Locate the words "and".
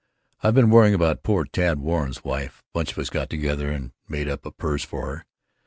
3.69-3.91